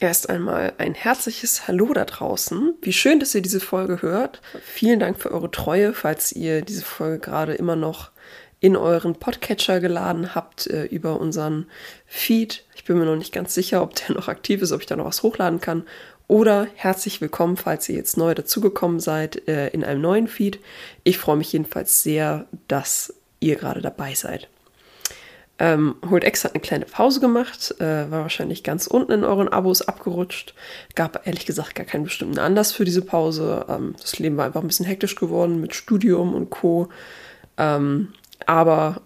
[0.00, 2.72] Erst einmal ein herzliches Hallo da draußen.
[2.80, 4.40] Wie schön, dass ihr diese Folge hört.
[4.64, 8.10] Vielen Dank für eure Treue, falls ihr diese Folge gerade immer noch
[8.60, 11.66] in euren Podcatcher geladen habt äh, über unseren
[12.06, 12.64] Feed.
[12.74, 14.96] Ich bin mir noch nicht ganz sicher, ob der noch aktiv ist, ob ich da
[14.96, 15.84] noch was hochladen kann.
[16.28, 20.60] Oder herzlich willkommen, falls ihr jetzt neu dazugekommen seid äh, in einem neuen Feed.
[21.04, 24.48] Ich freue mich jedenfalls sehr, dass ihr gerade dabei seid.
[25.62, 29.48] Ähm, Holt X hat eine kleine Pause gemacht, äh, war wahrscheinlich ganz unten in euren
[29.48, 30.54] Abos abgerutscht.
[30.94, 33.66] Gab ehrlich gesagt gar keinen bestimmten Anlass für diese Pause.
[33.68, 36.88] Ähm, das Leben war einfach ein bisschen hektisch geworden mit Studium und Co.
[37.58, 38.14] Ähm,
[38.46, 39.02] aber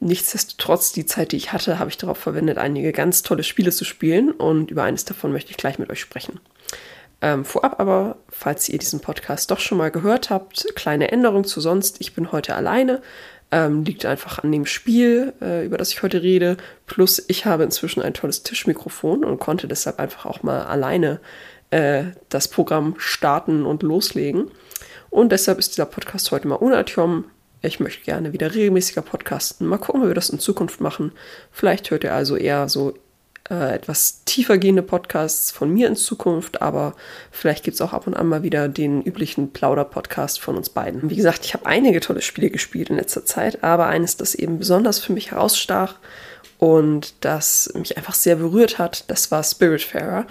[0.00, 3.84] nichtsdestotrotz, die Zeit, die ich hatte, habe ich darauf verwendet, einige ganz tolle Spiele zu
[3.84, 6.40] spielen und über eines davon möchte ich gleich mit euch sprechen.
[7.20, 11.60] Ähm, vorab aber, falls ihr diesen Podcast doch schon mal gehört habt, kleine Änderung zu
[11.60, 12.00] sonst.
[12.00, 13.00] Ich bin heute alleine,
[13.50, 16.56] ähm, liegt einfach an dem Spiel, äh, über das ich heute rede.
[16.86, 21.20] Plus, ich habe inzwischen ein tolles Tischmikrofon und konnte deshalb einfach auch mal alleine
[21.70, 24.50] äh, das Programm starten und loslegen.
[25.10, 27.26] Und deshalb ist dieser Podcast heute mal ohne Artyom.
[27.62, 29.66] Ich möchte gerne wieder regelmäßiger podcasten.
[29.66, 31.12] Mal gucken, wie wir das in Zukunft machen.
[31.50, 32.94] Vielleicht hört ihr also eher so
[33.50, 36.94] äh, etwas tiefer gehende Podcasts von mir in Zukunft, aber
[37.30, 41.10] vielleicht gibt es auch ab und an mal wieder den üblichen Plauder-Podcast von uns beiden.
[41.10, 44.58] Wie gesagt, ich habe einige tolle Spiele gespielt in letzter Zeit, aber eines, das eben
[44.58, 45.96] besonders für mich herausstach
[46.58, 50.26] und das mich einfach sehr berührt hat, das war Spiritfarer.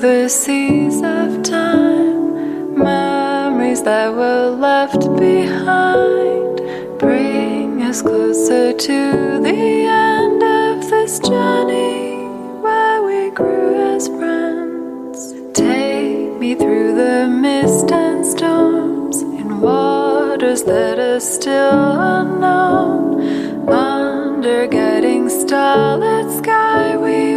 [0.00, 2.74] The seas of time.
[2.74, 6.56] Memories that were left behind
[6.98, 12.16] bring us closer to the end of this journey
[12.62, 15.34] where we grew as friends.
[15.52, 23.68] Take me through the mist and storms in waters that are still unknown.
[23.68, 27.29] Under guiding starlit sky, we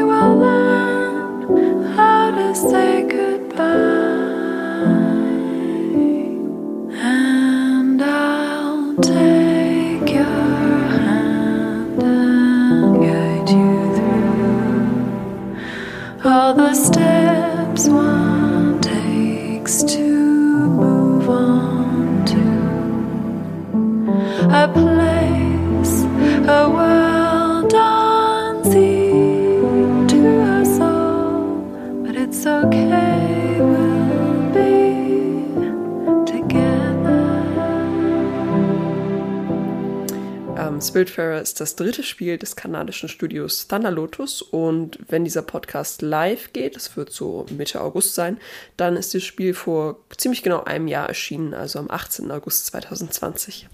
[41.14, 46.54] Spiritfarer ist das dritte Spiel des kanadischen Studios Thunder Lotus und wenn dieser Podcast live
[46.54, 48.40] geht, das wird so Mitte August sein,
[48.78, 52.32] dann ist das Spiel vor ziemlich genau einem Jahr erschienen, also am 18.
[52.32, 53.68] August 2020.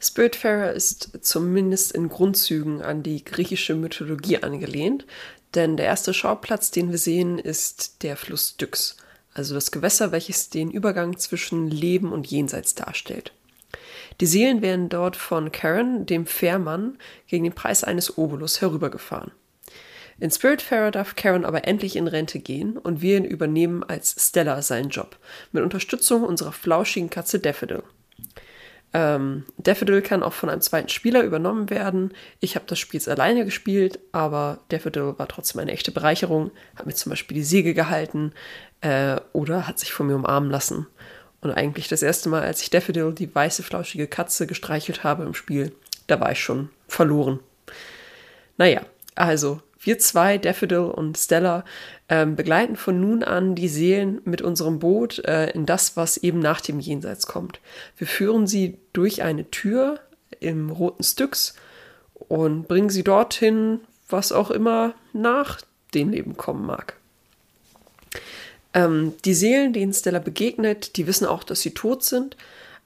[0.00, 5.06] Spiritfarer ist zumindest in Grundzügen an die griechische Mythologie angelehnt,
[5.54, 8.96] denn der erste Schauplatz, den wir sehen, ist der Fluss Styx,
[9.32, 13.32] also das Gewässer, welches den Übergang zwischen Leben und Jenseits darstellt.
[14.20, 19.32] Die Seelen werden dort von Karen, dem Fährmann, gegen den Preis eines Obolus herübergefahren.
[20.18, 24.90] In Spiritfarer darf Karen aber endlich in Rente gehen und wir übernehmen als Stella seinen
[24.90, 25.16] Job,
[25.50, 27.82] mit Unterstützung unserer flauschigen Katze Daffodil.
[28.94, 32.12] Ähm, Daffodil kann auch von einem zweiten Spieler übernommen werden.
[32.40, 36.94] Ich habe das Spiel alleine gespielt, aber Daffodil war trotzdem eine echte Bereicherung, hat mir
[36.94, 38.32] zum Beispiel die Säge gehalten
[38.82, 40.86] äh, oder hat sich von mir umarmen lassen.
[41.42, 45.34] Und eigentlich das erste Mal, als ich Daffodil, die weiße, flauschige Katze, gestreichelt habe im
[45.34, 45.72] Spiel,
[46.06, 47.40] da war ich schon verloren.
[48.56, 48.82] Naja,
[49.16, 51.64] also wir zwei, Daffodil und Stella,
[52.08, 56.38] ähm, begleiten von nun an die Seelen mit unserem Boot äh, in das, was eben
[56.38, 57.60] nach dem Jenseits kommt.
[57.96, 59.98] Wir führen sie durch eine Tür
[60.38, 61.56] im roten Styx
[62.14, 65.60] und bringen sie dorthin, was auch immer nach
[65.94, 66.96] dem Leben kommen mag.
[68.74, 72.36] Ähm, die Seelen, denen Stella begegnet, die wissen auch, dass sie tot sind,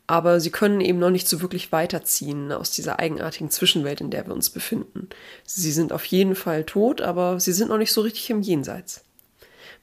[0.07, 4.27] aber sie können eben noch nicht so wirklich weiterziehen aus dieser eigenartigen Zwischenwelt, in der
[4.27, 5.09] wir uns befinden.
[5.45, 9.03] Sie sind auf jeden Fall tot, aber sie sind noch nicht so richtig im Jenseits.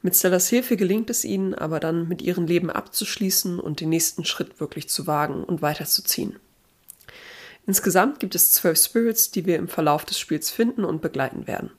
[0.01, 4.25] Mit Stellas Hilfe gelingt es ihnen, aber dann mit ihrem Leben abzuschließen und den nächsten
[4.25, 6.35] Schritt wirklich zu wagen und weiterzuziehen.
[7.65, 11.71] Insgesamt gibt es zwölf Spirits, die wir im Verlauf des Spiels finden und begleiten werden.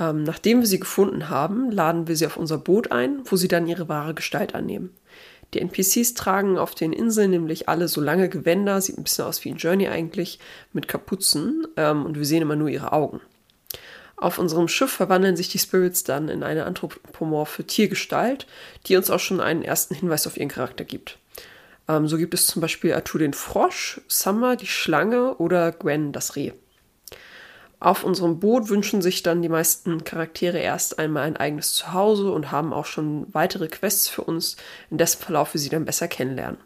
[0.00, 3.48] Ähm, nachdem wir sie gefunden haben, laden wir sie auf unser Boot ein, wo sie
[3.48, 4.96] dann ihre wahre Gestalt annehmen.
[5.52, 9.44] Die NPCs tragen auf den Inseln nämlich alle so lange Gewänder, sieht ein bisschen aus
[9.44, 10.38] wie ein Journey eigentlich,
[10.72, 13.20] mit Kapuzen ähm, und wir sehen immer nur ihre Augen.
[14.16, 18.46] Auf unserem Schiff verwandeln sich die Spirits dann in eine anthropomorphe Tiergestalt,
[18.86, 21.18] die uns auch schon einen ersten Hinweis auf ihren Charakter gibt.
[21.88, 26.36] Ähm, so gibt es zum Beispiel Atu den Frosch, Summer die Schlange oder Gwen das
[26.36, 26.52] Reh.
[27.80, 32.52] Auf unserem Boot wünschen sich dann die meisten Charaktere erst einmal ein eigenes Zuhause und
[32.52, 34.56] haben auch schon weitere Quests für uns,
[34.90, 36.58] in dessen Verlauf wir sie dann besser kennenlernen.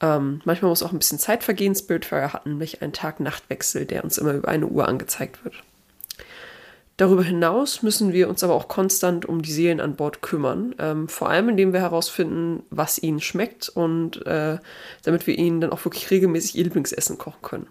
[0.00, 1.76] Ähm, manchmal muss auch ein bisschen Zeit vergehen.
[1.76, 5.54] Spiritfarer hat nämlich einen Tag-Nacht-Wechsel, der uns immer über eine Uhr angezeigt wird.
[6.96, 11.08] Darüber hinaus müssen wir uns aber auch konstant um die Seelen an Bord kümmern, ähm,
[11.08, 14.58] vor allem indem wir herausfinden, was ihnen schmeckt und äh,
[15.04, 17.66] damit wir ihnen dann auch wirklich regelmäßig ihr Lieblingsessen kochen können.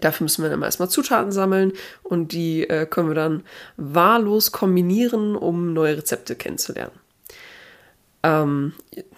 [0.00, 1.72] Dafür müssen wir dann erstmal Zutaten sammeln
[2.02, 3.44] und die äh, können wir dann
[3.76, 6.92] wahllos kombinieren, um neue Rezepte kennenzulernen.
[8.24, 8.72] Ähm,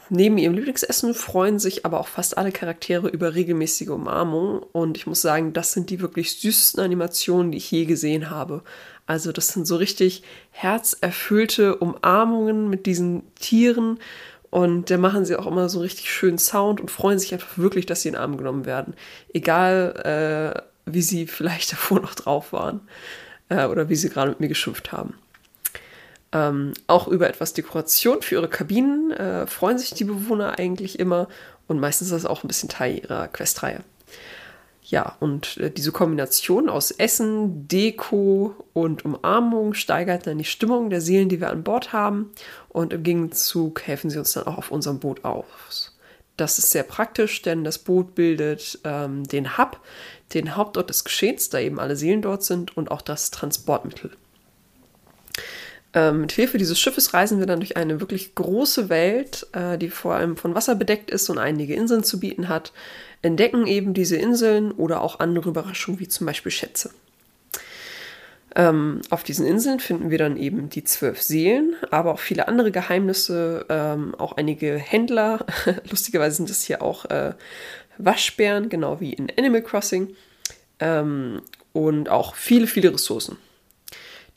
[0.09, 5.07] neben ihrem Lieblingsessen freuen sich aber auch fast alle Charaktere über regelmäßige Umarmung und ich
[5.07, 8.63] muss sagen, das sind die wirklich süßesten Animationen, die ich je gesehen habe.
[9.07, 13.99] Also das sind so richtig herzerfüllte Umarmungen mit diesen Tieren
[14.55, 17.87] und da machen sie auch immer so richtig schönen Sound und freuen sich einfach wirklich,
[17.87, 18.95] dass sie in den Arm genommen werden.
[19.33, 22.81] Egal, äh, wie sie vielleicht davor noch drauf waren
[23.49, 25.15] äh, oder wie sie gerade mit mir geschimpft haben.
[26.31, 31.27] Ähm, auch über etwas Dekoration für ihre Kabinen äh, freuen sich die Bewohner eigentlich immer
[31.67, 33.81] und meistens ist das auch ein bisschen Teil ihrer Questreihe.
[34.87, 41.01] Ja, und äh, diese Kombination aus Essen, Deko und Umarmung steigert dann die Stimmung der
[41.01, 42.33] Seelen, die wir an Bord haben.
[42.69, 45.97] Und im Gegenzug helfen sie uns dann auch auf unserem Boot aus.
[46.37, 49.81] Das ist sehr praktisch, denn das Boot bildet ähm, den Hub,
[50.35, 54.11] den Hauptort des Geschehens, da eben alle Seelen dort sind, und auch das Transportmittel.
[55.95, 59.89] Ähm, mit Hilfe dieses Schiffes reisen wir dann durch eine wirklich große Welt, äh, die
[59.89, 62.73] vor allem von Wasser bedeckt ist und einige Inseln zu bieten hat,
[63.23, 66.91] entdecken eben diese Inseln oder auch andere Überraschungen wie zum Beispiel Schätze.
[68.57, 72.71] Ähm, auf diesen Inseln finden wir dann eben die zwölf Seelen, aber auch viele andere
[72.71, 75.45] Geheimnisse, ähm, auch einige Händler.
[75.91, 77.35] Lustigerweise sind es hier auch äh,
[77.99, 80.15] Waschbären, genau wie in Animal Crossing.
[80.81, 81.43] Ähm,
[81.73, 83.39] und auch viele, viele Ressourcen.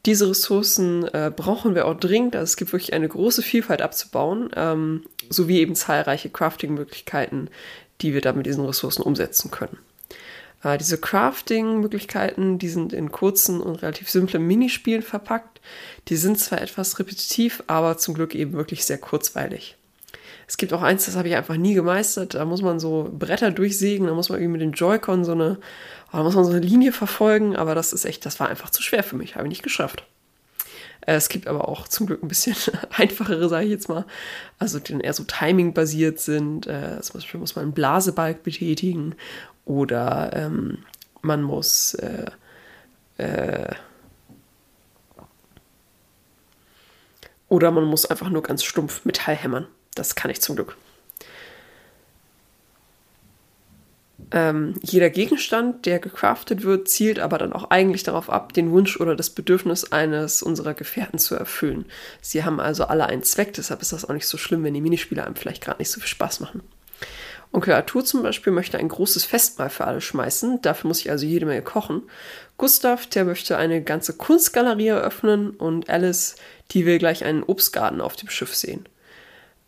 [0.06, 2.36] Diese Ressourcen äh, brauchen wir auch dringend.
[2.36, 7.50] Also es gibt wirklich eine große Vielfalt abzubauen, ähm, sowie eben zahlreiche Crafting-Möglichkeiten,
[8.02, 9.78] die wir da mit diesen Ressourcen umsetzen können.
[10.64, 15.62] Äh, diese Crafting-Möglichkeiten, die sind in kurzen und relativ simplen Minispielen verpackt.
[16.08, 19.76] Die sind zwar etwas repetitiv, aber zum Glück eben wirklich sehr kurzweilig.
[20.48, 22.34] Es gibt auch eins, das habe ich einfach nie gemeistert.
[22.36, 25.58] Da muss man so Bretter durchsägen, da muss man irgendwie mit dem Joy-Con so eine
[26.12, 28.82] da muss man so eine Linie verfolgen, aber das ist echt, das war einfach zu
[28.82, 30.04] schwer für mich, habe ich nicht geschafft.
[31.02, 32.56] Äh, es gibt aber auch zum Glück ein bisschen
[32.92, 34.06] einfachere, sage ich jetzt mal,
[34.58, 36.68] also die eher so Timing-basiert sind.
[36.68, 39.16] Äh, zum Beispiel muss man einen Blasebalg betätigen
[39.66, 40.80] oder ähm,
[41.22, 42.26] man muss äh,
[43.18, 43.74] äh,
[47.50, 49.68] oder man muss einfach nur ganz stumpf Metall hämmern.
[49.98, 50.78] Das kann ich zum Glück.
[54.32, 59.00] Ähm, jeder Gegenstand, der gecraftet wird, zielt aber dann auch eigentlich darauf ab, den Wunsch
[59.00, 61.86] oder das Bedürfnis eines unserer Gefährten zu erfüllen.
[62.22, 64.82] Sie haben also alle einen Zweck, deshalb ist das auch nicht so schlimm, wenn die
[64.82, 66.62] Minispiele einem vielleicht gerade nicht so viel Spaß machen.
[67.54, 71.26] Onkel Arthur zum Beispiel möchte ein großes Festmahl für alle schmeißen, dafür muss ich also
[71.26, 72.04] jede Menge kochen.
[72.58, 76.36] Gustav, der möchte eine ganze Kunstgalerie eröffnen und Alice,
[76.72, 78.90] die will gleich einen Obstgarten auf dem Schiff sehen.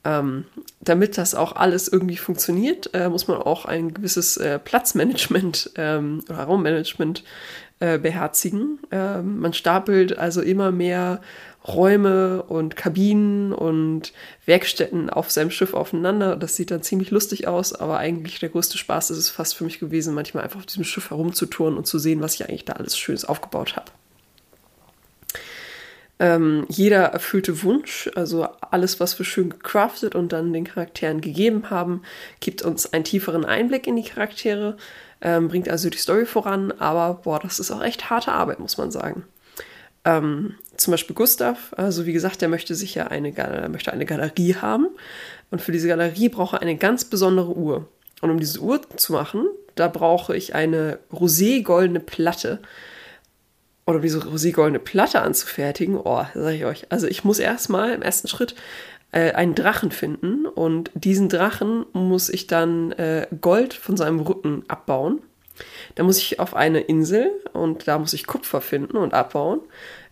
[0.05, 0.45] Ähm,
[0.79, 6.23] damit das auch alles irgendwie funktioniert, äh, muss man auch ein gewisses äh, Platzmanagement ähm,
[6.29, 7.23] oder Raummanagement
[7.79, 8.79] äh, beherzigen.
[8.91, 11.21] Ähm, man stapelt also immer mehr
[11.67, 14.13] Räume und Kabinen und
[14.45, 16.37] Werkstätten auf seinem Schiff aufeinander.
[16.37, 19.65] Das sieht dann ziemlich lustig aus, aber eigentlich der größte Spaß ist es fast für
[19.65, 22.73] mich gewesen, manchmal einfach auf diesem Schiff herumzutouren und zu sehen, was ich eigentlich da
[22.73, 23.91] alles Schönes aufgebaut habe.
[26.21, 31.69] Ähm, jeder erfüllte Wunsch, also alles, was wir schön gecraftet und dann den Charakteren gegeben
[31.69, 32.01] haben,
[32.41, 34.75] gibt uns einen tieferen Einblick in die Charaktere,
[35.21, 38.77] ähm, bringt also die Story voran, aber boah, das ist auch echt harte Arbeit, muss
[38.77, 39.23] man sagen.
[40.03, 43.31] Ähm, zum Beispiel Gustav, also wie gesagt, der möchte sicher eine,
[43.69, 44.87] möchte eine Galerie haben
[45.51, 47.87] und für diese Galerie braucht er eine ganz besondere Uhr.
[48.21, 52.59] Und um diese Uhr zu machen, da brauche ich eine rosé-goldene Platte
[53.89, 56.85] oder diese roségoldene Platte anzufertigen, oh, sag ich euch.
[56.91, 58.53] Also ich muss erstmal im ersten Schritt
[59.11, 64.63] äh, einen Drachen finden und diesen Drachen muss ich dann äh, Gold von seinem Rücken
[64.67, 65.21] abbauen.
[65.95, 69.61] Da muss ich auf eine Insel und da muss ich Kupfer finden und abbauen.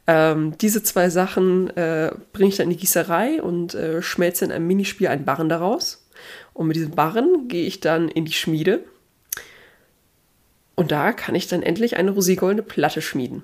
[0.07, 4.51] Ähm, diese zwei Sachen äh, bringe ich dann in die Gießerei und äh, schmelze in
[4.51, 6.07] einem Minispiel einen Barren daraus.
[6.53, 8.83] Und mit diesem Barren gehe ich dann in die Schmiede.
[10.73, 13.43] Und da kann ich dann endlich eine roségoldene Platte schmieden.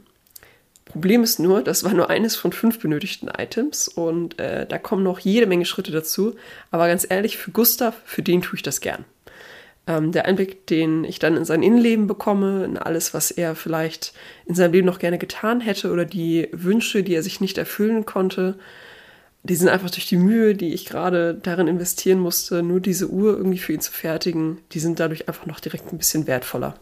[0.94, 5.04] Problem ist nur, das war nur eines von fünf benötigten Items und äh, da kommen
[5.04, 6.36] noch jede Menge Schritte dazu.
[6.70, 9.04] Aber ganz ehrlich, für Gustav, für den tue ich das gern.
[9.88, 14.14] Ähm, der Einblick, den ich dann in sein Innenleben bekomme, in alles, was er vielleicht
[14.46, 18.06] in seinem Leben noch gerne getan hätte oder die Wünsche, die er sich nicht erfüllen
[18.06, 18.60] konnte,
[19.42, 23.36] die sind einfach durch die Mühe, die ich gerade darin investieren musste, nur diese Uhr
[23.36, 26.76] irgendwie für ihn zu fertigen, die sind dadurch einfach noch direkt ein bisschen wertvoller.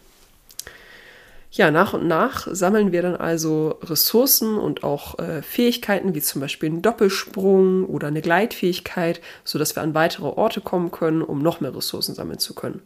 [1.53, 6.39] Ja, nach und nach sammeln wir dann also Ressourcen und auch äh, Fähigkeiten, wie zum
[6.39, 11.59] Beispiel einen Doppelsprung oder eine Gleitfähigkeit, sodass wir an weitere Orte kommen können, um noch
[11.59, 12.81] mehr Ressourcen sammeln zu können.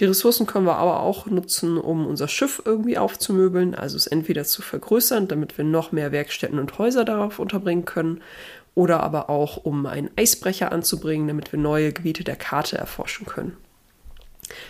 [0.00, 4.42] Die Ressourcen können wir aber auch nutzen, um unser Schiff irgendwie aufzumöbeln, also es entweder
[4.42, 8.22] zu vergrößern, damit wir noch mehr Werkstätten und Häuser darauf unterbringen können,
[8.74, 13.56] oder aber auch um einen Eisbrecher anzubringen, damit wir neue Gebiete der Karte erforschen können.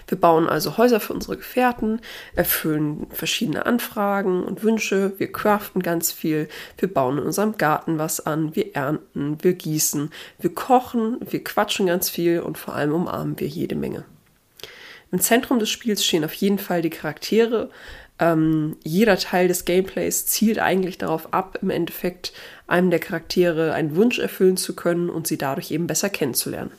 [0.08, 2.00] Wir bauen also Häuser für unsere Gefährten,
[2.34, 8.24] erfüllen verschiedene Anfragen und Wünsche, wir craften ganz viel, wir bauen in unserem Garten was
[8.24, 13.38] an, wir ernten, wir gießen, wir kochen, wir quatschen ganz viel und vor allem umarmen
[13.38, 14.04] wir jede Menge.
[15.12, 17.70] Im Zentrum des Spiels stehen auf jeden Fall die Charaktere.
[18.18, 22.32] Ähm, jeder Teil des Gameplays zielt eigentlich darauf ab, im Endeffekt
[22.66, 26.70] einem der Charaktere einen Wunsch erfüllen zu können und sie dadurch eben besser kennenzulernen.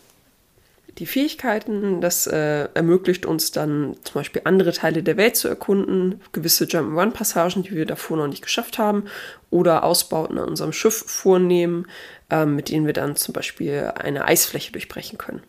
[0.98, 6.22] Die Fähigkeiten, das äh, ermöglicht uns dann zum Beispiel andere Teile der Welt zu erkunden,
[6.34, 9.06] gewisse Jump-Run-Passagen, die wir davor noch nicht geschafft haben,
[9.50, 11.88] oder Ausbauten an unserem Schiff vornehmen,
[12.30, 15.42] äh, mit denen wir dann zum Beispiel eine Eisfläche durchbrechen können.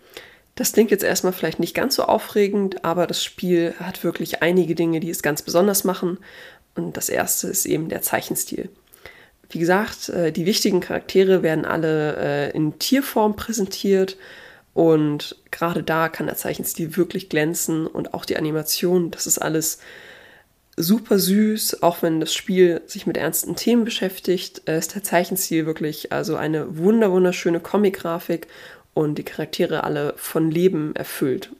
[0.55, 4.75] Das klingt jetzt erstmal vielleicht nicht ganz so aufregend, aber das Spiel hat wirklich einige
[4.75, 6.19] Dinge, die es ganz besonders machen.
[6.77, 8.69] Und das erste ist eben der Zeichenstil.
[9.51, 14.17] Wie gesagt, äh, die wichtigen Charaktere werden alle äh, in Tierform präsentiert
[14.75, 19.79] und gerade da kann der Zeichenstil wirklich glänzen und auch die Animation, das ist alles
[20.77, 25.67] super süß, auch wenn das Spiel sich mit ernsten Themen beschäftigt, äh, ist der Zeichenstil
[25.67, 28.47] wirklich also eine wunder wunderschöne Comic-Grafik
[28.95, 31.51] und die Charaktere alle von Leben erfüllt.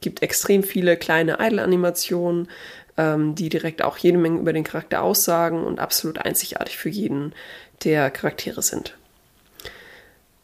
[0.00, 2.48] Gibt extrem viele kleine Idle-Animationen,
[2.96, 7.32] ähm, die direkt auch jede Menge über den Charakter aussagen und absolut einzigartig für jeden
[7.84, 8.97] der Charaktere sind.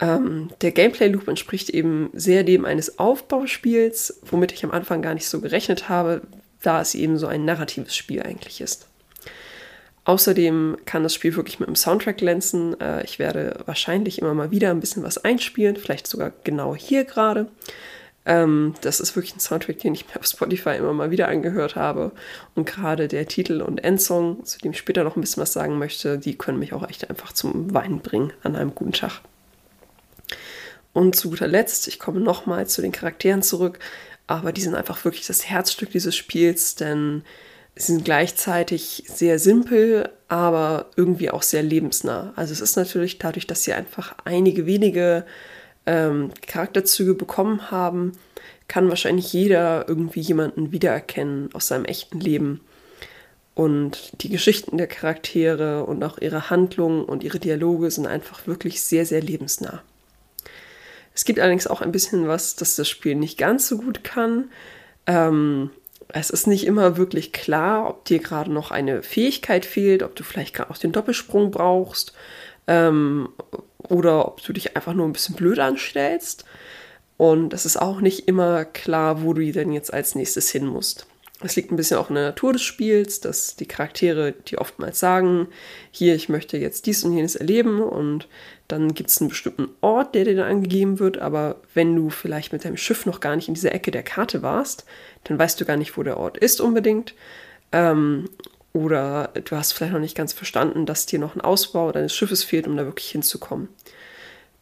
[0.05, 5.27] Ähm, der Gameplay-Loop entspricht eben sehr dem eines Aufbauspiels, womit ich am Anfang gar nicht
[5.27, 6.21] so gerechnet habe,
[6.61, 8.87] da es eben so ein narratives Spiel eigentlich ist.
[10.05, 12.79] Außerdem kann das Spiel wirklich mit dem Soundtrack glänzen.
[12.79, 17.05] Äh, ich werde wahrscheinlich immer mal wieder ein bisschen was einspielen, vielleicht sogar genau hier
[17.05, 17.47] gerade.
[18.27, 21.77] Ähm, das ist wirklich ein Soundtrack, den ich mir auf Spotify immer mal wieder angehört
[21.77, 22.13] habe.
[22.55, 25.79] Und gerade der Titel und Endsong, zu dem ich später noch ein bisschen was sagen
[25.79, 29.23] möchte, die können mich auch echt einfach zum Weinen bringen an einem guten Tag.
[30.93, 33.79] Und zu guter Letzt, ich komme nochmal zu den Charakteren zurück,
[34.27, 37.23] aber die sind einfach wirklich das Herzstück dieses Spiels, denn
[37.75, 42.33] sie sind gleichzeitig sehr simpel, aber irgendwie auch sehr lebensnah.
[42.37, 45.27] Also es ist natürlich dadurch, dass sie einfach einige wenige
[45.87, 48.13] ähm, Charakterzüge bekommen haben,
[48.69, 52.61] kann wahrscheinlich jeder irgendwie jemanden wiedererkennen aus seinem echten Leben.
[53.55, 58.83] Und die Geschichten der Charaktere und auch ihre Handlungen und ihre Dialoge sind einfach wirklich
[58.83, 59.83] sehr, sehr lebensnah.
[61.15, 64.51] Es gibt allerdings auch ein bisschen was, das das Spiel nicht ganz so gut kann.
[65.07, 65.71] Ähm,
[66.09, 70.25] es ist nicht immer wirklich klar, ob dir gerade noch eine Fähigkeit fehlt, ob du
[70.25, 72.13] vielleicht gerade auch den Doppelsprung brauchst
[72.67, 73.29] ähm,
[73.79, 76.45] oder ob du dich einfach nur ein bisschen blöd anstellst.
[77.17, 81.07] Und es ist auch nicht immer klar, wo du denn jetzt als nächstes hin musst.
[81.45, 84.99] Es liegt ein bisschen auch in der Natur des Spiels, dass die Charaktere, die oftmals
[84.99, 85.49] sagen,
[85.91, 88.29] hier, ich möchte jetzt dies und jenes erleben und
[88.67, 92.53] dann gibt es einen bestimmten Ort, der dir dann angegeben wird, aber wenn du vielleicht
[92.55, 94.87] mit deinem Schiff noch gar nicht in dieser Ecke der Karte warst,
[95.25, 97.15] dann weißt du gar nicht, wo der Ort ist unbedingt.
[97.73, 98.31] Ähm,
[98.73, 102.43] oder du hast vielleicht noch nicht ganz verstanden, dass dir noch ein Ausbau deines Schiffes
[102.43, 103.69] fehlt, um da wirklich hinzukommen.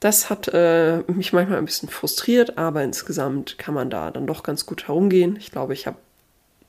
[0.00, 4.42] Das hat äh, mich manchmal ein bisschen frustriert, aber insgesamt kann man da dann doch
[4.42, 5.36] ganz gut herumgehen.
[5.36, 5.96] Ich glaube, ich habe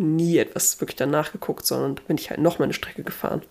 [0.03, 3.41] nie etwas wirklich danach geguckt, sondern bin ich halt noch mal eine Strecke gefahren.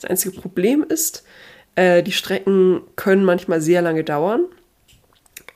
[0.00, 1.24] Das einzige Problem ist,
[1.74, 4.46] äh, die Strecken können manchmal sehr lange dauern,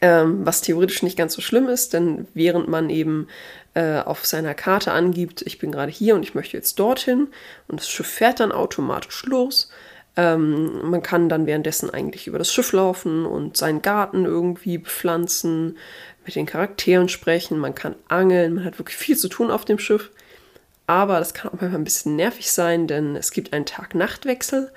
[0.01, 3.29] ähm, was theoretisch nicht ganz so schlimm ist, denn während man eben
[3.75, 7.29] äh, auf seiner Karte angibt, ich bin gerade hier und ich möchte jetzt dorthin
[7.69, 9.71] und das Schiff fährt dann automatisch los,
[10.17, 15.77] ähm, man kann dann währenddessen eigentlich über das Schiff laufen und seinen Garten irgendwie bepflanzen,
[16.27, 19.79] mit den Charakteren sprechen, man kann angeln, man hat wirklich viel zu tun auf dem
[19.79, 20.11] Schiff.
[20.87, 24.71] Aber das kann auch manchmal ein bisschen nervig sein, denn es gibt einen Tag-Nacht-Wechsel,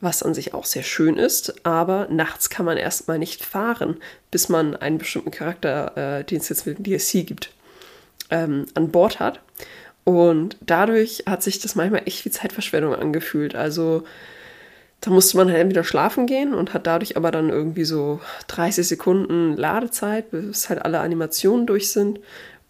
[0.00, 1.66] was an sich auch sehr schön ist.
[1.66, 3.96] Aber nachts kann man erstmal nicht fahren,
[4.30, 7.52] bis man einen bestimmten Charakter, äh, den es jetzt mit dem DLC gibt,
[8.30, 9.40] ähm, an Bord hat.
[10.04, 13.54] Und dadurch hat sich das manchmal echt wie Zeitverschwendung angefühlt.
[13.54, 14.04] Also
[15.02, 18.86] da musste man halt entweder schlafen gehen und hat dadurch aber dann irgendwie so 30
[18.86, 22.20] Sekunden Ladezeit, bis halt alle Animationen durch sind.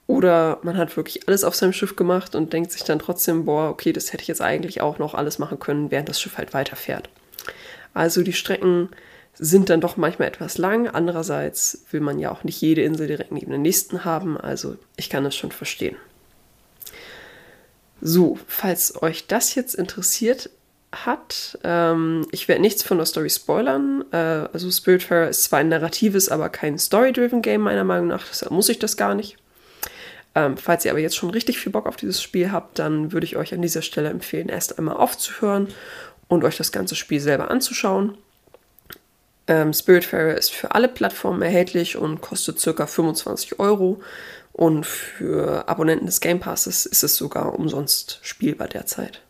[0.06, 3.68] Oder man hat wirklich alles auf seinem Schiff gemacht und denkt sich dann trotzdem, boah,
[3.68, 6.54] okay, das hätte ich jetzt eigentlich auch noch alles machen können, während das Schiff halt
[6.54, 7.10] weiterfährt.
[7.92, 8.88] Also die Strecken
[9.34, 10.88] sind dann doch manchmal etwas lang.
[10.88, 14.38] Andererseits will man ja auch nicht jede Insel direkt neben der nächsten haben.
[14.38, 15.96] Also ich kann das schon verstehen.
[18.00, 20.48] So, falls euch das jetzt interessiert
[20.92, 24.04] hat, ähm, ich werde nichts von der Story spoilern.
[24.12, 28.26] Äh, also Spiritfarer ist zwar ein narratives, aber kein story-driven Game meiner Meinung nach.
[28.28, 29.36] Deshalb muss ich das gar nicht.
[30.34, 33.26] Ähm, falls ihr aber jetzt schon richtig viel Bock auf dieses Spiel habt, dann würde
[33.26, 35.68] ich euch an dieser Stelle empfehlen, erst einmal aufzuhören
[36.28, 38.16] und euch das ganze Spiel selber anzuschauen.
[39.46, 42.86] Ähm, Spiritfarer ist für alle Plattformen erhältlich und kostet ca.
[42.86, 44.00] 25 Euro.
[44.52, 49.22] Und für Abonnenten des Game Passes ist es sogar umsonst spielbar derzeit.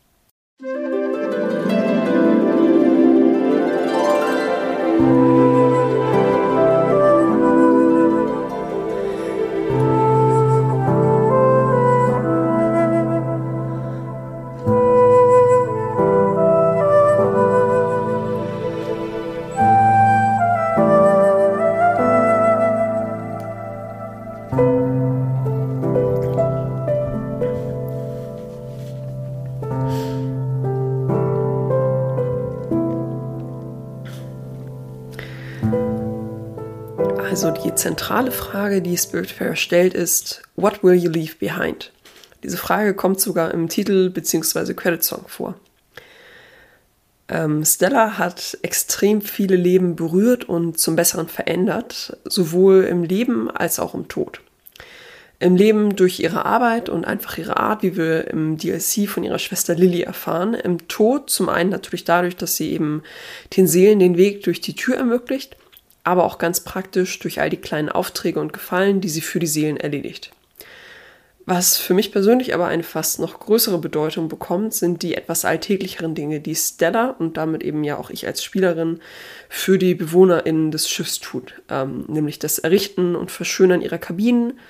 [37.83, 41.91] Zentrale Frage, die Spiritfarer stellt, ist, What will you leave behind?
[42.45, 44.75] Diese Frage kommt sogar im Titel bzw.
[44.75, 45.57] Credit Song vor.
[47.29, 53.81] Ähm, Stella hat extrem viele Leben berührt und zum Besseren verändert, sowohl im Leben als
[53.81, 54.41] auch im Tod.
[55.41, 59.41] Im Leben durch ihre Arbeit und einfach ihre Art, wie wir im DLC von ihrer
[59.41, 60.55] Schwester Lily erfahren.
[60.55, 63.03] Im Tod zum einen natürlich dadurch, dass sie eben
[63.57, 65.57] den Seelen den Weg durch die Tür ermöglicht
[66.05, 69.47] aber auch ganz praktisch durch all die kleinen Aufträge und Gefallen, die sie für die
[69.47, 70.33] Seelen erledigt.
[71.45, 76.15] Was für mich persönlich aber eine fast noch größere Bedeutung bekommt, sind die etwas alltäglicheren
[76.15, 79.01] Dinge, die Stella und damit eben ja auch ich als Spielerin
[79.49, 81.61] für die BewohnerInnen des Schiffs tut.
[81.69, 84.61] Ähm, nämlich das Errichten und Verschönern ihrer Kabinen,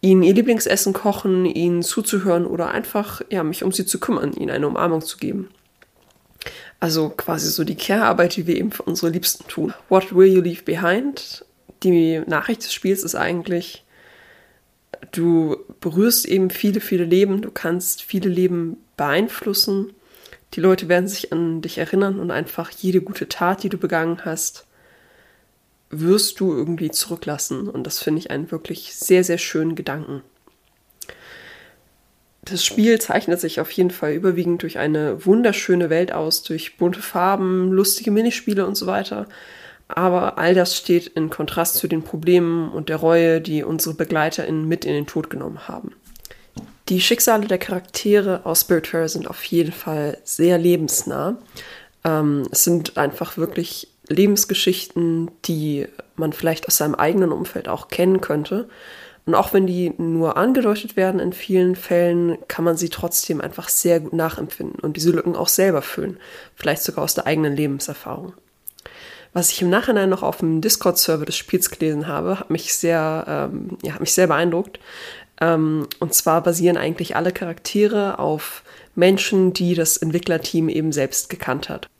[0.00, 4.50] ihnen ihr Lieblingsessen kochen, ihnen zuzuhören oder einfach ja, mich um sie zu kümmern, ihnen
[4.50, 5.48] eine Umarmung zu geben.
[6.80, 9.74] Also quasi so die Care-Arbeit, die wir eben für unsere Liebsten tun.
[9.88, 11.44] What will you leave behind?
[11.82, 13.84] Die Nachricht des Spiels ist eigentlich,
[15.12, 19.92] du berührst eben viele, viele Leben, du kannst viele Leben beeinflussen.
[20.54, 24.24] Die Leute werden sich an dich erinnern und einfach jede gute Tat, die du begangen
[24.24, 24.66] hast,
[25.90, 27.68] wirst du irgendwie zurücklassen.
[27.68, 30.22] Und das finde ich einen wirklich sehr, sehr schönen Gedanken.
[32.50, 37.02] Das Spiel zeichnet sich auf jeden Fall überwiegend durch eine wunderschöne Welt aus, durch bunte
[37.02, 39.26] Farben, lustige Minispiele und so weiter.
[39.88, 44.68] Aber all das steht in Kontrast zu den Problemen und der Reue, die unsere BegleiterInnen
[44.68, 45.92] mit in den Tod genommen haben.
[46.88, 51.36] Die Schicksale der Charaktere aus Spiritfarer sind auf jeden Fall sehr lebensnah.
[52.04, 58.20] Ähm, es sind einfach wirklich Lebensgeschichten, die man vielleicht aus seinem eigenen Umfeld auch kennen
[58.20, 58.68] könnte.
[59.28, 63.68] Und auch wenn die nur angedeutet werden in vielen Fällen, kann man sie trotzdem einfach
[63.68, 66.16] sehr gut nachempfinden und diese Lücken auch selber füllen.
[66.54, 68.32] Vielleicht sogar aus der eigenen Lebenserfahrung.
[69.34, 73.50] Was ich im Nachhinein noch auf dem Discord-Server des Spiels gelesen habe, hat mich sehr,
[73.52, 74.80] ähm, ja, hat mich sehr beeindruckt.
[75.42, 78.62] Ähm, und zwar basieren eigentlich alle Charaktere auf
[78.94, 81.90] Menschen, die das Entwicklerteam eben selbst gekannt hat.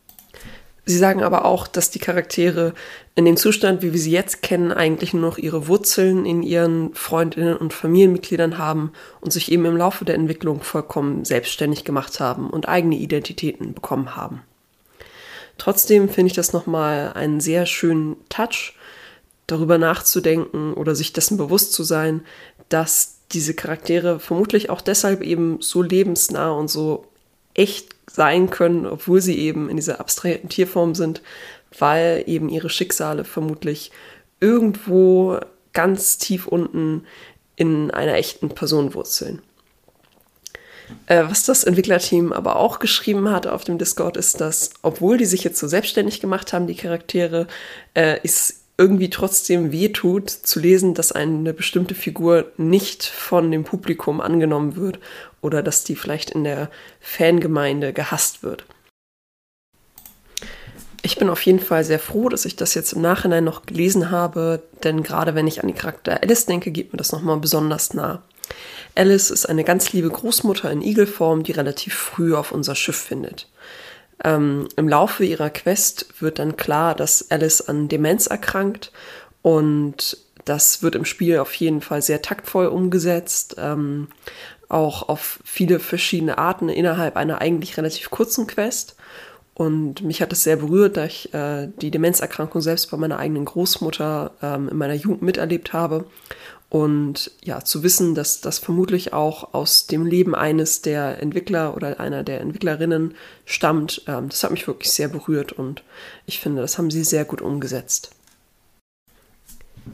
[0.89, 2.73] Sie sagen aber auch, dass die Charaktere
[3.13, 6.95] in dem Zustand, wie wir sie jetzt kennen, eigentlich nur noch ihre Wurzeln in ihren
[6.95, 12.49] Freundinnen und Familienmitgliedern haben und sich eben im Laufe der Entwicklung vollkommen selbstständig gemacht haben
[12.49, 14.41] und eigene Identitäten bekommen haben.
[15.59, 18.73] Trotzdem finde ich das nochmal einen sehr schönen Touch,
[19.45, 22.21] darüber nachzudenken oder sich dessen bewusst zu sein,
[22.69, 27.05] dass diese Charaktere vermutlich auch deshalb eben so lebensnah und so
[27.59, 31.21] echt sein können, obwohl sie eben in dieser abstrakten Tierform sind,
[31.77, 33.91] weil eben ihre Schicksale vermutlich
[34.39, 35.39] irgendwo
[35.73, 37.05] ganz tief unten
[37.55, 39.41] in einer echten Person wurzeln.
[41.05, 45.25] Äh, was das Entwicklerteam aber auch geschrieben hat auf dem Discord, ist, dass, obwohl die
[45.25, 47.47] sich jetzt so selbstständig gemacht haben, die Charaktere,
[47.93, 54.21] äh, ist irgendwie trotzdem wehtut, zu lesen, dass eine bestimmte Figur nicht von dem Publikum
[54.21, 54.99] angenommen wird
[55.41, 58.65] oder dass die vielleicht in der Fangemeinde gehasst wird.
[61.01, 64.11] Ich bin auf jeden Fall sehr froh, dass ich das jetzt im Nachhinein noch gelesen
[64.11, 67.93] habe, denn gerade wenn ich an die Charakter Alice denke, geht mir das nochmal besonders
[67.93, 68.21] nah.
[68.95, 73.47] Alice ist eine ganz liebe Großmutter in Igelform, die relativ früh auf unser Schiff findet.
[74.23, 78.91] Ähm, Im Laufe ihrer Quest wird dann klar, dass Alice an Demenz erkrankt
[79.41, 84.07] und das wird im Spiel auf jeden Fall sehr taktvoll umgesetzt, ähm,
[84.69, 88.95] auch auf viele verschiedene Arten innerhalb einer eigentlich relativ kurzen Quest.
[89.55, 93.43] Und mich hat es sehr berührt, da ich äh, die Demenzerkrankung selbst bei meiner eigenen
[93.43, 96.05] Großmutter ähm, in meiner Jugend miterlebt habe.
[96.69, 101.99] Und ja, zu wissen, dass das vermutlich auch aus dem Leben eines der Entwickler oder
[101.99, 105.83] einer der Entwicklerinnen stammt, ähm, das hat mich wirklich sehr berührt und
[106.27, 108.11] ich finde, das haben sie sehr gut umgesetzt.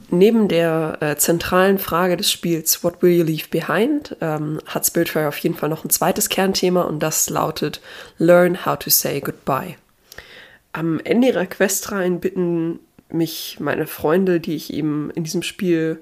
[0.09, 5.27] Neben der äh, zentralen Frage des Spiels What will you leave behind ähm, hat Spiritfire
[5.27, 7.81] auf jeden Fall noch ein zweites Kernthema und das lautet
[8.17, 9.75] Learn how to say goodbye.
[10.73, 12.79] Am Ende ihrer Questreihen bitten
[13.09, 15.99] mich meine Freunde, die ich eben in diesem Spiel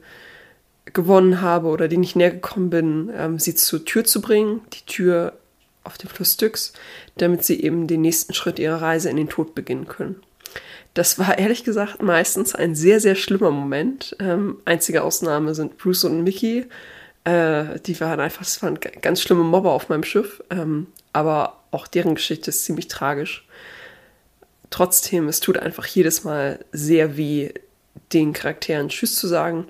[0.86, 4.86] gewonnen habe oder denen ich näher gekommen bin, ähm, sie zur Tür zu bringen, die
[4.86, 5.34] Tür
[5.84, 6.74] auf dem Fluss Styx,
[7.18, 10.22] damit sie eben den nächsten Schritt ihrer Reise in den Tod beginnen können.
[10.94, 14.16] Das war ehrlich gesagt meistens ein sehr, sehr schlimmer Moment.
[14.20, 16.66] Ähm, einzige Ausnahme sind Bruce und Mickey.
[17.24, 20.44] Äh, die waren einfach, das waren ganz schlimme Mobber auf meinem Schiff.
[20.52, 23.48] Ähm, aber auch deren Geschichte ist ziemlich tragisch.
[24.70, 27.52] Trotzdem, es tut einfach jedes Mal sehr weh,
[28.12, 29.68] den Charakteren Tschüss zu sagen.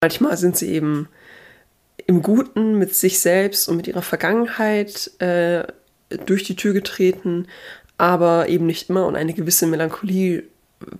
[0.00, 1.08] Manchmal sind sie eben
[2.06, 5.64] im Guten mit sich selbst und mit ihrer Vergangenheit äh,
[6.26, 7.48] durch die Tür getreten,
[7.98, 10.44] aber eben nicht immer und eine gewisse Melancholie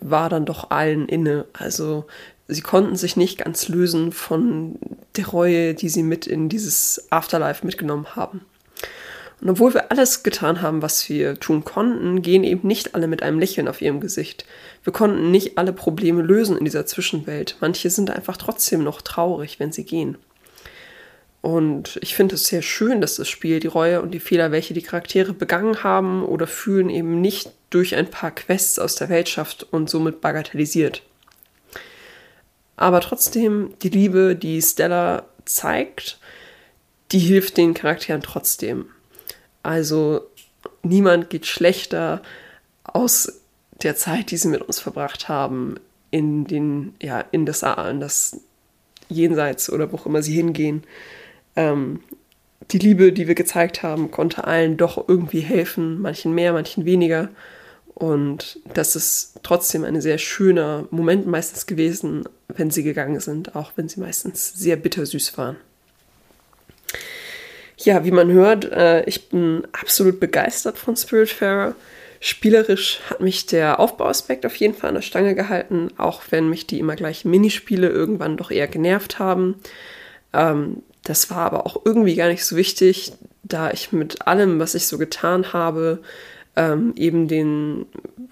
[0.01, 1.46] war dann doch allen inne.
[1.53, 2.07] Also
[2.49, 4.79] sie konnten sich nicht ganz lösen von
[5.16, 8.42] der Reue, die sie mit in dieses Afterlife mitgenommen haben.
[9.40, 13.22] Und obwohl wir alles getan haben, was wir tun konnten, gehen eben nicht alle mit
[13.22, 14.46] einem Lächeln auf ihrem Gesicht.
[14.83, 17.57] Wir konnten nicht alle Probleme lösen in dieser Zwischenwelt.
[17.61, 20.16] Manche sind einfach trotzdem noch traurig, wenn sie gehen.
[21.42, 24.75] Und ich finde es sehr schön, dass das Spiel die Reue und die Fehler, welche
[24.75, 29.28] die Charaktere begangen haben oder fühlen, eben nicht durch ein paar Quests aus der Welt
[29.28, 31.02] schafft und somit bagatellisiert.
[32.76, 36.18] Aber trotzdem, die Liebe, die Stella zeigt,
[37.12, 38.86] die hilft den Charakteren trotzdem.
[39.62, 40.22] Also
[40.82, 42.22] niemand geht schlechter
[42.82, 43.42] aus
[43.82, 45.74] der Zeit, die sie mit uns verbracht haben,
[46.10, 48.40] in den, ja, in das, in das
[49.10, 50.82] Jenseits oder wo auch immer sie hingehen.
[51.56, 52.00] Ähm,
[52.70, 57.28] die Liebe, die wir gezeigt haben, konnte allen doch irgendwie helfen, manchen mehr, manchen weniger.
[57.98, 63.72] Und das ist trotzdem ein sehr schöner Moment meistens gewesen, wenn sie gegangen sind, auch
[63.76, 65.56] wenn sie meistens sehr bittersüß waren.
[67.78, 71.74] Ja, wie man hört, äh, ich bin absolut begeistert von Spiritfarer.
[72.20, 76.66] Spielerisch hat mich der Aufbauaspekt auf jeden Fall an der Stange gehalten, auch wenn mich
[76.66, 79.54] die immer gleichen Minispiele irgendwann doch eher genervt haben.
[80.35, 84.74] Ähm, das war aber auch irgendwie gar nicht so wichtig, da ich mit allem, was
[84.74, 86.02] ich so getan habe,
[86.57, 87.87] ähm, eben den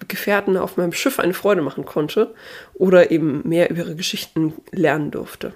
[0.07, 2.33] Gefährten auf meinem Schiff eine Freude machen konnte
[2.73, 5.53] oder eben mehr über ihre Geschichten lernen durfte.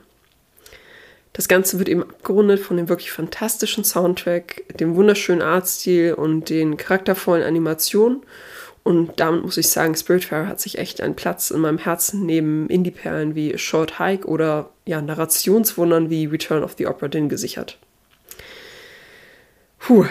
[1.33, 6.77] Das Ganze wird eben abgerundet von dem wirklich fantastischen Soundtrack, dem wunderschönen Artstil und den
[6.77, 8.21] charaktervollen Animationen.
[8.83, 12.67] Und damit muss ich sagen, Spiritfarer hat sich echt einen Platz in meinem Herzen neben
[12.69, 17.77] Indie-Perlen wie Short Hike oder ja, Narrationswundern wie Return of the Opera Din gesichert.
[19.77, 20.05] Puh,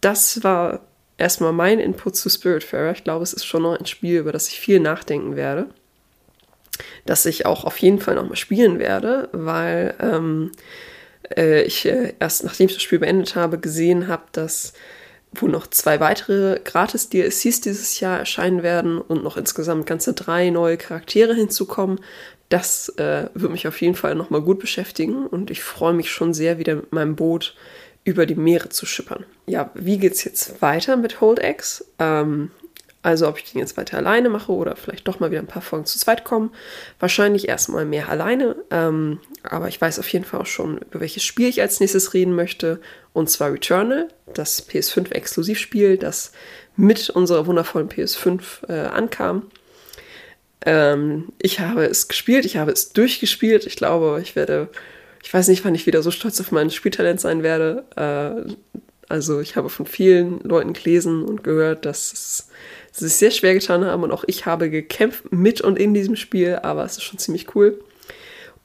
[0.00, 0.80] das war
[1.18, 2.92] erstmal mein Input zu Spiritfarer.
[2.92, 5.68] Ich glaube, es ist schon noch ein Spiel, über das ich viel nachdenken werde
[7.06, 10.52] das ich auch auf jeden Fall nochmal spielen werde, weil ähm,
[11.36, 14.72] äh, ich äh, erst nachdem ich das Spiel beendet habe, gesehen habe, dass
[15.36, 20.50] wo noch zwei weitere gratis DLCs dieses Jahr erscheinen werden und noch insgesamt ganze drei
[20.50, 21.98] neue Charaktere hinzukommen.
[22.50, 26.34] Das äh, wird mich auf jeden Fall nochmal gut beschäftigen und ich freue mich schon
[26.34, 27.56] sehr, wieder mit meinem Boot
[28.04, 29.24] über die Meere zu schippern.
[29.46, 31.84] Ja, wie geht's jetzt weiter mit Hold X?
[31.98, 32.50] Ähm,
[33.04, 35.60] also ob ich den jetzt weiter alleine mache oder vielleicht doch mal wieder ein paar
[35.60, 36.50] Folgen zu zweit kommen.
[36.98, 38.56] Wahrscheinlich erstmal mehr alleine.
[38.70, 42.14] Ähm, aber ich weiß auf jeden Fall auch schon, über welches Spiel ich als nächstes
[42.14, 42.80] reden möchte.
[43.12, 46.32] Und zwar Returnal, das PS5-Exklusivspiel, das
[46.76, 49.50] mit unserer wundervollen PS5 äh, ankam.
[50.64, 53.66] Ähm, ich habe es gespielt, ich habe es durchgespielt.
[53.66, 54.68] Ich glaube, ich werde,
[55.24, 57.84] ich weiß nicht, wann ich wieder so stolz auf mein Spieltalent sein werde.
[57.96, 58.52] Äh,
[59.08, 62.48] also ich habe von vielen Leuten gelesen und gehört, dass es
[62.92, 66.16] sie sich sehr schwer getan haben und auch ich habe gekämpft mit und in diesem
[66.16, 67.82] Spiel, aber es ist schon ziemlich cool.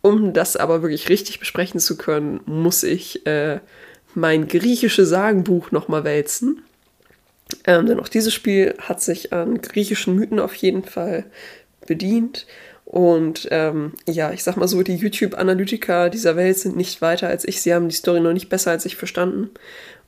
[0.02, 3.62] Um das aber wirklich richtig besprechen zu können, muss ich äh,
[4.14, 6.62] mein griechisches Sagenbuch nochmal wälzen.
[7.66, 11.26] Ähm, denn auch dieses Spiel hat sich an griechischen Mythen auf jeden Fall
[11.88, 12.46] bedient.
[12.90, 17.48] Und ähm, ja, ich sag mal so, die YouTube-Analytiker dieser Welt sind nicht weiter als
[17.48, 17.62] ich.
[17.62, 19.52] Sie haben die Story noch nicht besser als ich verstanden.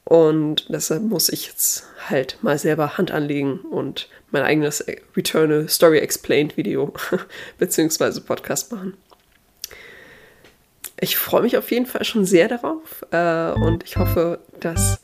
[0.03, 4.83] Und deshalb muss ich jetzt halt mal selber Hand anlegen und mein eigenes
[5.15, 6.91] Returnal Story Explained Video
[7.59, 8.95] beziehungsweise Podcast machen.
[10.99, 15.01] Ich freue mich auf jeden Fall schon sehr darauf äh, und ich hoffe, dass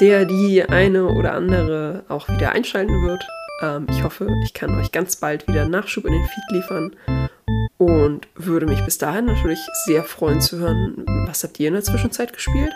[0.00, 3.24] der, die eine oder andere auch wieder einschalten wird.
[3.62, 6.96] Ähm, ich hoffe, ich kann euch ganz bald wieder Nachschub in den Feed liefern
[7.78, 11.82] und würde mich bis dahin natürlich sehr freuen zu hören, was habt ihr in der
[11.82, 12.72] Zwischenzeit gespielt.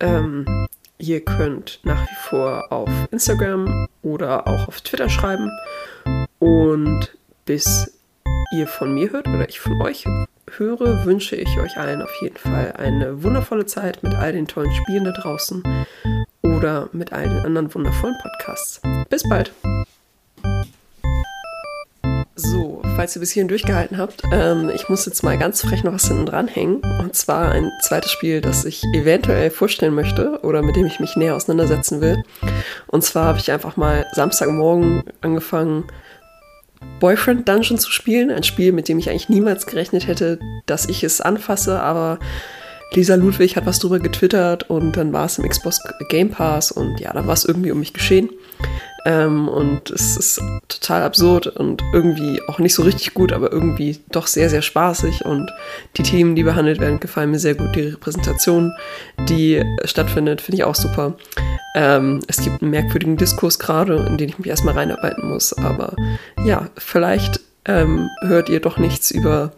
[0.00, 0.66] Ähm,
[0.98, 5.50] ihr könnt nach wie vor auf Instagram oder auch auf Twitter schreiben
[6.38, 7.98] und bis
[8.52, 10.04] ihr von mir hört oder ich von euch
[10.56, 14.72] höre, wünsche ich euch allen auf jeden Fall eine wundervolle Zeit mit all den tollen
[14.72, 15.62] Spielen da draußen
[16.42, 18.80] oder mit all den anderen wundervollen Podcasts.
[19.14, 19.52] Bis bald!
[22.34, 25.92] So, falls ihr bis hierhin durchgehalten habt, ähm, ich muss jetzt mal ganz frech noch
[25.92, 26.82] was hinten dranhängen.
[26.98, 31.14] Und zwar ein zweites Spiel, das ich eventuell vorstellen möchte oder mit dem ich mich
[31.14, 32.24] näher auseinandersetzen will.
[32.88, 35.84] Und zwar habe ich einfach mal Samstagmorgen angefangen,
[36.98, 38.32] Boyfriend Dungeon zu spielen.
[38.32, 42.18] Ein Spiel, mit dem ich eigentlich niemals gerechnet hätte, dass ich es anfasse, aber
[42.94, 47.00] Lisa Ludwig hat was drüber getwittert und dann war es im Xbox Game Pass und
[47.00, 48.30] ja, dann war es irgendwie um mich geschehen.
[49.04, 53.98] Ähm, und es ist total absurd und irgendwie auch nicht so richtig gut, aber irgendwie
[54.10, 55.24] doch sehr, sehr spaßig.
[55.24, 55.52] Und
[55.96, 57.74] die Themen, die behandelt werden, gefallen mir sehr gut.
[57.74, 58.72] Die Repräsentation,
[59.28, 61.14] die stattfindet, finde ich auch super.
[61.74, 65.52] Ähm, es gibt einen merkwürdigen Diskurs gerade, in den ich mich erstmal reinarbeiten muss.
[65.52, 65.94] Aber
[66.44, 69.52] ja, vielleicht ähm, hört ihr doch nichts über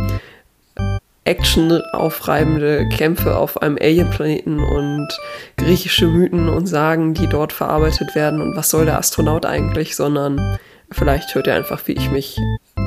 [1.27, 5.09] actionaufreibende Kämpfe auf einem Alien-Planeten und
[5.57, 10.59] griechische Mythen und Sagen, die dort verarbeitet werden und was soll der Astronaut eigentlich, sondern
[10.93, 12.39] vielleicht hört er einfach, wie ich mich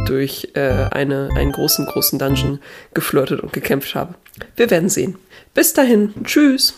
[0.07, 2.59] durch äh, eine, einen großen, großen Dungeon
[2.93, 4.15] geflirtet und gekämpft habe.
[4.55, 5.17] Wir werden sehen.
[5.53, 6.75] Bis dahin, tschüss!